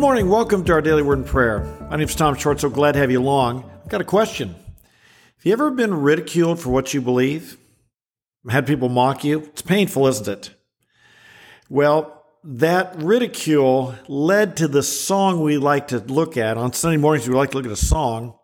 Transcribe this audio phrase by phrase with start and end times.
[0.00, 0.30] Good morning.
[0.30, 1.60] Welcome to our daily word and prayer.
[1.90, 2.58] My name is Tom Short.
[2.58, 3.70] So glad to have you along.
[3.84, 4.48] I've got a question.
[4.48, 7.58] Have you ever been ridiculed for what you believe?
[8.48, 9.40] Had people mock you?
[9.40, 10.54] It's painful, isn't it?
[11.68, 16.56] Well, that ridicule led to the song we like to look at.
[16.56, 18.38] On Sunday mornings, we like to look at a song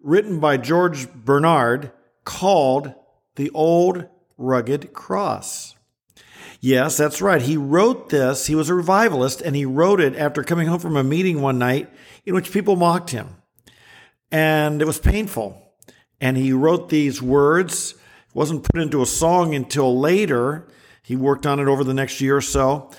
[0.00, 1.92] written by George Bennard
[2.24, 2.94] called
[3.34, 4.06] The Old
[4.38, 5.75] Rugged Cross.
[6.66, 7.40] Yes, that's right.
[7.40, 8.46] He wrote this.
[8.46, 11.60] He was a revivalist, and he wrote it after coming home from a meeting one
[11.60, 11.88] night
[12.24, 13.36] in which people mocked him.
[14.32, 15.62] And it was painful.
[16.20, 17.92] And he wrote these words.
[17.92, 20.66] It wasn't put into a song until later.
[21.04, 22.90] He worked on it over the next year or so.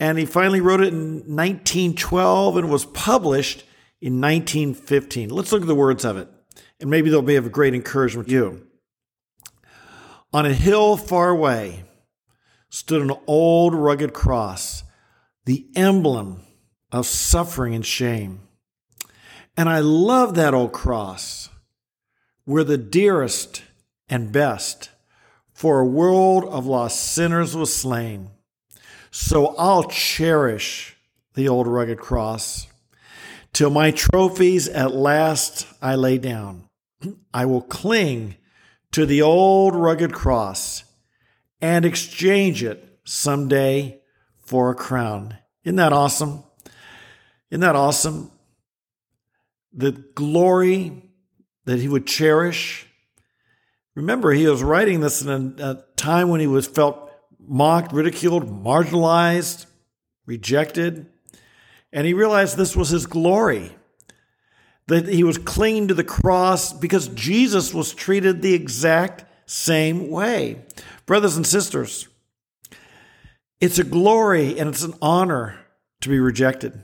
[0.00, 3.62] And he finally wrote it in 1912 and was published
[4.00, 5.30] in 1915.
[5.30, 6.28] Let's look at the words of it,
[6.80, 8.66] and maybe they'll be of great encouragement to you.
[10.32, 11.84] On a hill far away,
[12.72, 14.82] stood an old rugged cross,
[15.44, 16.42] the emblem
[16.90, 18.40] of suffering and shame.
[19.58, 21.50] And I love that old cross,
[22.46, 23.62] where the dearest
[24.08, 24.88] and best
[25.52, 28.30] for a world of lost sinners was slain.
[29.10, 30.96] So I'll cherish
[31.34, 32.68] the old rugged cross
[33.52, 36.70] till my trophies at last I lay down.
[37.34, 38.36] I will cling
[38.92, 40.84] to the old rugged cross
[41.62, 44.00] and exchange it someday
[44.38, 45.38] for a crown.
[45.64, 46.42] Isn't that awesome?
[47.50, 48.32] Isn't that awesome?
[49.72, 51.10] The glory
[51.64, 52.86] that he would cherish.
[53.94, 58.64] Remember, he was writing this in a, a time when he was felt mocked, ridiculed,
[58.64, 59.66] marginalized,
[60.26, 61.06] rejected.
[61.92, 63.70] And he realized this was his glory.
[64.88, 70.56] That he was clinging to the cross because Jesus was treated the exact same way.
[71.04, 72.08] Brothers and sisters,
[73.60, 75.58] it's a glory and it's an honor
[76.00, 76.82] to be rejected.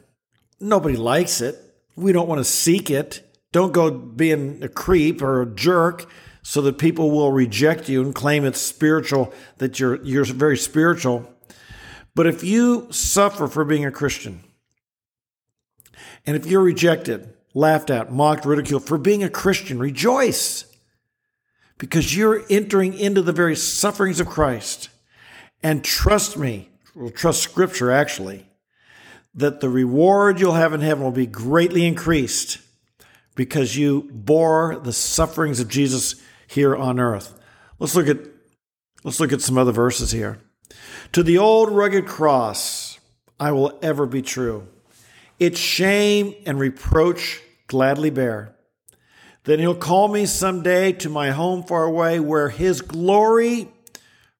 [0.60, 1.56] Nobody likes it.
[1.96, 3.22] We don't want to seek it.
[3.52, 6.10] Don't go being a creep or a jerk
[6.42, 11.26] so that people will reject you and claim it's spiritual, that you're, you're very spiritual.
[12.14, 14.44] But if you suffer for being a Christian,
[16.26, 20.67] and if you're rejected, laughed at, mocked, ridiculed for being a Christian, rejoice
[21.78, 24.90] because you're entering into the very sufferings of Christ.
[25.62, 28.46] And trust me, well, trust Scripture actually,
[29.34, 32.58] that the reward you'll have in heaven will be greatly increased
[33.34, 36.16] because you bore the sufferings of Jesus
[36.48, 37.38] here on earth.
[37.78, 38.18] Let's look at
[39.04, 40.40] let's look at some other verses here.
[41.12, 42.98] To the old rugged cross
[43.38, 44.66] I will ever be true.
[45.38, 48.56] Its shame and reproach gladly bear.
[49.48, 53.68] Then he'll call me someday to my home far away where his glory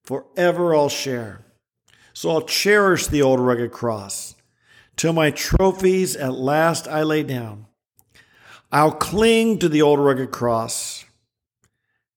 [0.05, 1.47] forever I'll share.
[2.13, 4.35] So I'll cherish the old rugged cross
[4.99, 7.69] till my trophies at last I lay down.
[8.71, 11.07] I'll cling to the old rugged cross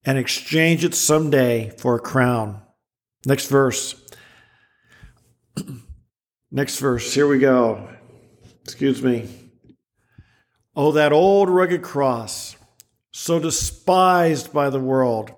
[0.03, 2.62] and exchange it someday for a crown.
[3.25, 3.96] Next verse.
[6.52, 7.13] Next verse.
[7.13, 7.88] Here we go.
[8.66, 9.29] Excuse me.
[10.75, 12.58] Oh, that old rugged cross
[13.12, 15.34] so despised by the world,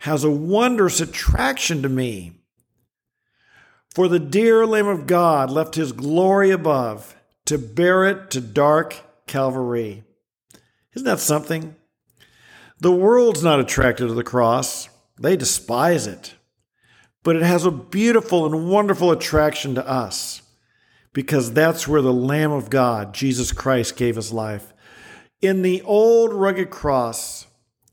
[0.00, 2.32] has a wondrous attraction to me.
[3.94, 7.14] For the dear Lamb of God left his glory above
[7.44, 8.96] to bear it to dark
[9.26, 10.04] Calvary.
[10.94, 11.76] Isn't that something?
[12.80, 14.88] The world's not attracted to the cross,
[15.20, 16.34] they despise it.
[17.22, 20.42] But it has a beautiful and wonderful attraction to us
[21.12, 24.71] because that's where the Lamb of God, Jesus Christ, gave his life.
[25.42, 27.48] In the old rugged cross,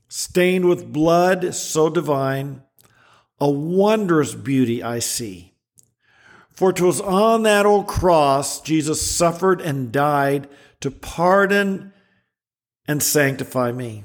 [0.08, 2.62] stained with blood so divine,
[3.40, 5.54] a wondrous beauty I see.
[6.50, 10.48] For 'twas on that old cross Jesus suffered and died
[10.80, 11.92] to pardon
[12.86, 14.04] and sanctify me.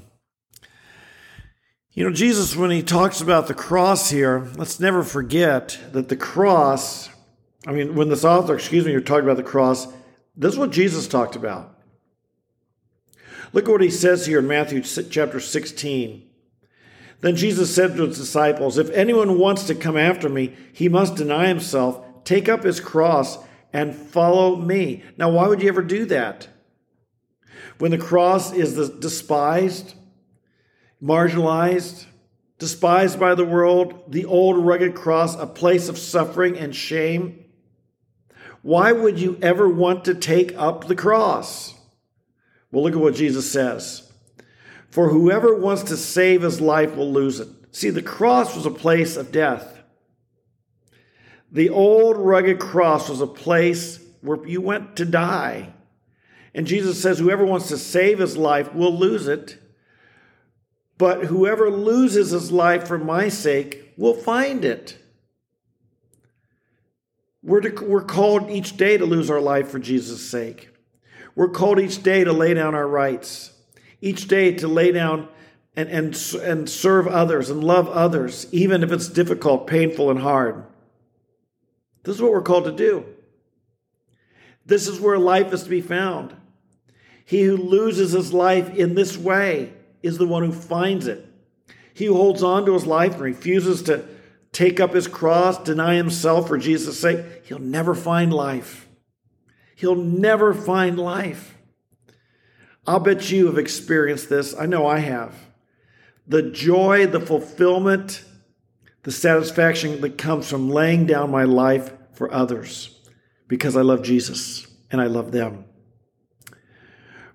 [1.92, 6.16] You know, Jesus, when he talks about the cross here, let's never forget that the
[6.16, 7.08] cross,
[7.66, 9.86] I mean, when this author, excuse me, you're talking about the cross,
[10.36, 11.75] this is what Jesus talked about.
[13.52, 16.28] Look at what he says here in Matthew chapter 16.
[17.20, 21.16] Then Jesus said to his disciples, If anyone wants to come after me, he must
[21.16, 23.38] deny himself, take up his cross,
[23.72, 25.02] and follow me.
[25.16, 26.48] Now, why would you ever do that?
[27.78, 29.94] When the cross is despised,
[31.02, 32.06] marginalized,
[32.58, 37.44] despised by the world, the old rugged cross, a place of suffering and shame,
[38.62, 41.74] why would you ever want to take up the cross?
[42.70, 44.10] Well, look at what Jesus says.
[44.90, 47.48] For whoever wants to save his life will lose it.
[47.70, 49.82] See, the cross was a place of death.
[51.52, 55.72] The old rugged cross was a place where you went to die.
[56.54, 59.58] And Jesus says, whoever wants to save his life will lose it.
[60.98, 64.98] But whoever loses his life for my sake will find it.
[67.42, 70.70] We're, to, we're called each day to lose our life for Jesus' sake.
[71.36, 73.52] We're called each day to lay down our rights,
[74.00, 75.28] each day to lay down
[75.76, 80.64] and, and, and serve others and love others, even if it's difficult, painful, and hard.
[82.02, 83.04] This is what we're called to do.
[84.64, 86.34] This is where life is to be found.
[87.26, 91.26] He who loses his life in this way is the one who finds it.
[91.92, 94.06] He who holds on to his life and refuses to
[94.52, 98.85] take up his cross, deny himself for Jesus' sake, he'll never find life.
[99.76, 101.54] He'll never find life.
[102.86, 104.54] I'll bet you have experienced this.
[104.58, 105.34] I know I have.
[106.26, 108.24] The joy, the fulfillment,
[109.02, 112.98] the satisfaction that comes from laying down my life for others
[113.48, 115.66] because I love Jesus and I love them.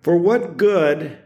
[0.02, 1.20] For what good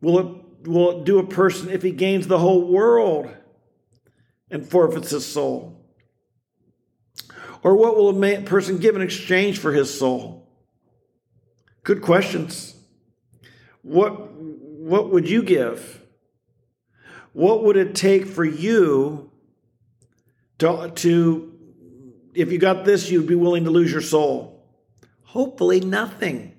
[0.00, 3.28] will it, will it do a person if he gains the whole world
[4.50, 5.81] and forfeits his soul?
[7.62, 10.48] Or what will a person give in exchange for his soul?
[11.84, 12.74] Good questions.
[13.82, 16.00] What, what would you give?
[17.32, 19.30] What would it take for you
[20.58, 21.52] to, to,
[22.34, 24.64] if you got this, you'd be willing to lose your soul?
[25.22, 26.54] Hopefully, nothing.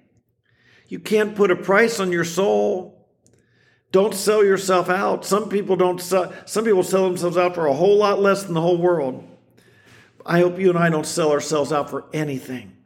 [0.87, 3.07] You can't put a price on your soul.
[3.91, 5.25] Don't sell yourself out.
[5.25, 8.55] Some people don't sell, some people sell themselves out for a whole lot less than
[8.55, 9.23] the whole world.
[10.25, 12.77] I hope you and I don't sell ourselves out for anything.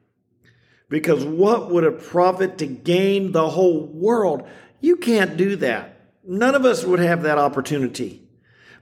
[0.89, 4.47] Because what would it profit to gain the whole world?
[4.79, 5.99] You can't do that.
[6.23, 8.21] None of us would have that opportunity.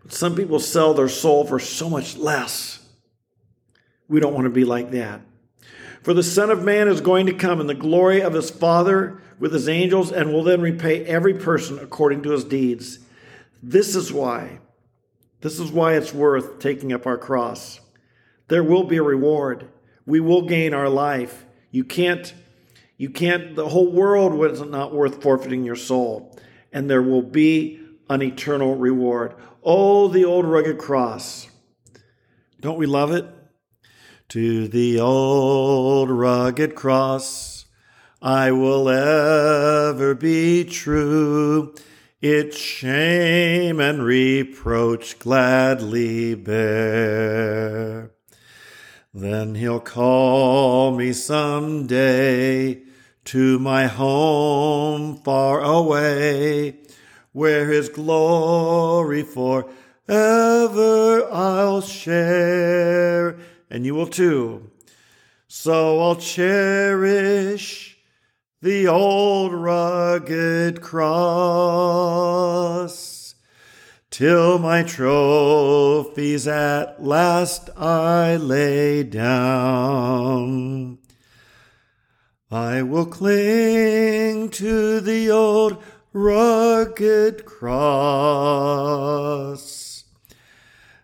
[0.03, 2.87] But some people sell their soul for so much less.
[4.07, 5.21] We don't want to be like that.
[6.03, 9.21] For the Son of Man is going to come in the glory of his Father
[9.39, 12.99] with his angels and will then repay every person according to his deeds.
[13.63, 14.59] This is why.
[15.41, 17.79] This is why it's worth taking up our cross.
[18.47, 19.69] There will be a reward.
[20.05, 21.45] We will gain our life.
[21.71, 22.33] You can't,
[22.97, 26.37] you can't, the whole world was not worth forfeiting your soul.
[26.71, 29.35] And there will be an eternal reward.
[29.63, 31.49] Oh, the old rugged cross.
[32.59, 33.25] Don't we love it?
[34.29, 37.55] To the old rugged cross
[38.21, 41.75] I will ever be true.
[42.21, 48.14] Its shame and reproach gladly bear.
[49.17, 52.81] Then he'll call me some day
[53.23, 56.79] to my home far away,
[57.31, 59.69] where his glory forever
[61.31, 63.37] I'll share
[63.69, 64.69] and you will too.
[65.47, 67.97] So I'll cherish
[68.61, 71.95] the old rugged cross
[74.15, 80.99] till my trophies at last I lay down.
[82.49, 85.83] I will cling to the old
[86.13, 88.45] rugged cross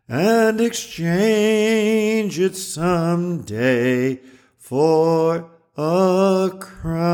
[0.07, 4.21] and exchange it some day
[4.57, 7.09] for a crown.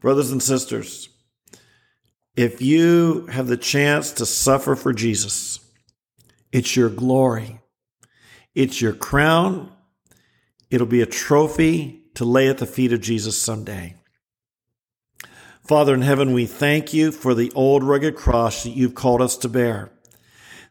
[0.00, 1.08] Brothers and sisters,
[2.36, 5.60] if you have the chance to suffer for Jesus,
[6.52, 7.60] it's your glory,
[8.54, 9.72] it's your crown,
[10.70, 13.94] it'll be a trophy to lay at the feet of Jesus someday.
[15.66, 19.36] Father in heaven, we thank you for the old rugged cross that you've called us
[19.38, 19.90] to bear.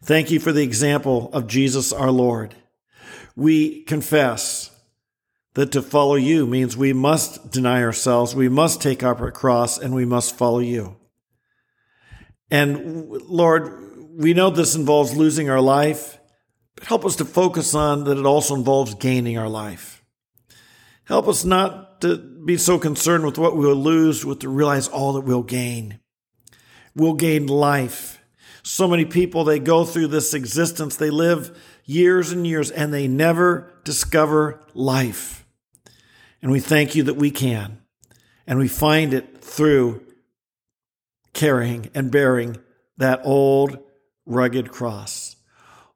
[0.03, 2.55] Thank you for the example of Jesus our Lord.
[3.35, 4.69] We confess
[5.55, 9.77] that to follow you means we must deny ourselves, we must take up our cross,
[9.77, 10.97] and we must follow you.
[12.53, 13.79] And Lord,
[14.15, 16.19] we know this involves losing our life,
[16.75, 20.03] but help us to focus on that it also involves gaining our life.
[21.05, 24.87] Help us not to be so concerned with what we will lose, but to realize
[24.87, 25.99] all that we'll gain.
[26.95, 28.21] We'll gain life.
[28.61, 33.07] So many people, they go through this existence, they live years and years, and they
[33.07, 35.43] never discover life.
[36.43, 37.79] And we thank you that we can.
[38.45, 40.05] And we find it through
[41.33, 42.57] carrying and bearing
[42.97, 43.79] that old
[44.25, 45.35] rugged cross.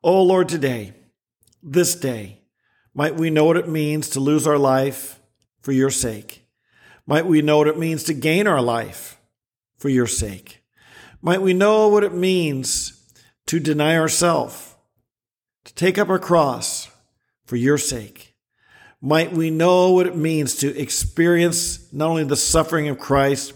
[0.04, 0.94] Oh Lord, today,
[1.62, 2.42] this day,
[2.94, 5.20] might we know what it means to lose our life
[5.62, 6.48] for your sake.
[7.06, 9.20] Might we know what it means to gain our life
[9.78, 10.64] for your sake.
[11.22, 12.94] Might we know what it means
[13.48, 14.76] to deny ourselves,
[15.66, 16.90] to take up our cross
[17.46, 18.36] for your sake.
[19.02, 23.54] Might we know what it means to experience not only the suffering of Christ,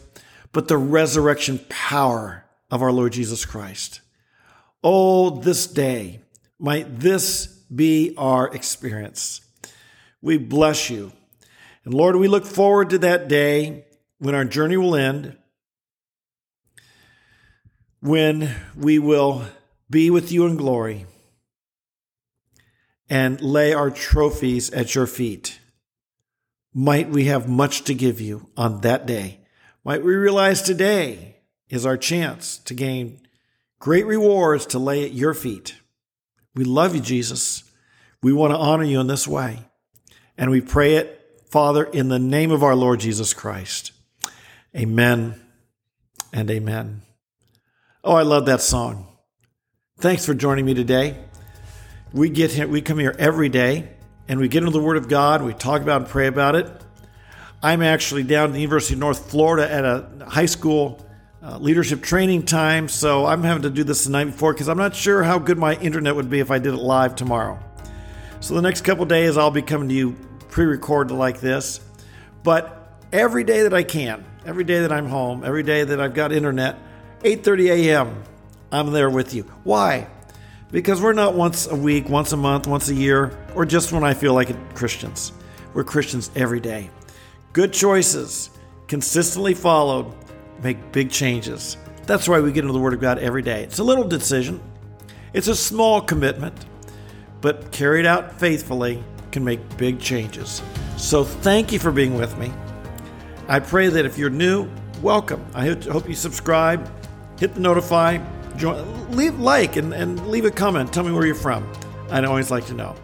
[0.52, 4.02] but the resurrection power of our Lord Jesus Christ.
[4.84, 6.22] Oh, this day,
[6.60, 9.42] might this be our experience.
[10.22, 11.12] We bless you.
[11.84, 13.86] And Lord, we look forward to that day
[14.20, 15.38] when our journey will end,
[18.02, 19.44] when we will
[19.90, 21.06] be with you in glory
[23.10, 25.60] and lay our trophies at your feet.
[26.74, 29.41] Might we have much to give you on that day.
[29.84, 31.38] Might we realize today
[31.70, 33.20] is our chance to gain
[33.80, 35.76] great rewards to lay at your feet.
[36.54, 37.64] We love you, Jesus.
[38.22, 39.60] We want to honor you in this way.
[40.38, 43.92] And we pray it, Father, in the name of our Lord Jesus Christ.
[44.76, 45.42] Amen
[46.32, 47.02] and amen.
[48.04, 49.08] Oh, I love that song.
[49.98, 51.18] Thanks for joining me today.
[52.14, 53.90] We get here, we come here every day
[54.28, 55.42] and we get into the Word of God.
[55.42, 56.70] We talk about and pray about it.
[57.64, 61.06] I'm actually down at the University of North Florida at a high school
[61.44, 64.80] uh, leadership training time, so I'm having to do this the night before because I'm
[64.80, 67.60] not sure how good my internet would be if I did it live tomorrow.
[68.40, 70.16] So the next couple days I'll be coming to you
[70.50, 71.82] pre-recorded like this,
[72.42, 76.16] but every day that I can, every day that I'm home, every day that I've
[76.16, 76.78] got internet,
[77.24, 78.24] 8:30 a.m.
[78.72, 79.44] I'm there with you.
[79.64, 80.08] Why?
[80.72, 84.04] Because we're not once a week, once a month, once a year, or just when
[84.04, 85.32] I feel like it Christians.
[85.76, 86.90] We're Christians every day.
[87.54, 88.50] Good choices,
[88.88, 90.16] consistently followed,
[90.64, 91.76] make big changes.
[92.06, 93.64] That's why we get into the Word of God every day.
[93.64, 94.62] It's a little decision,
[95.34, 96.56] it's a small commitment,
[97.42, 99.04] but carried out faithfully
[99.34, 100.62] can make big changes.
[100.96, 102.54] So thank you for being with me.
[103.50, 104.70] I pray that if you're new,
[105.02, 105.46] welcome.
[105.54, 106.90] I hope you subscribe,
[107.38, 108.20] hit the notify,
[108.56, 110.94] join, leave like and, and leave a comment.
[110.94, 111.70] Tell me where you're from.
[112.10, 112.96] I'd always like to know.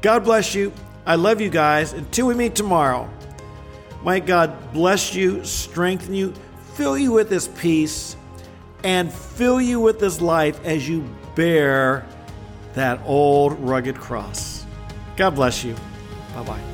[0.00, 0.72] God bless you.
[1.04, 1.92] I love you guys.
[1.92, 3.10] Until we meet tomorrow.
[4.02, 6.34] Might God bless you, strengthen you,
[6.74, 8.16] fill you with His peace,
[8.82, 12.04] and fill you with His life as you bear
[12.74, 14.66] that old rugged cross.
[15.16, 15.74] God bless you.
[16.34, 16.71] Bye bye.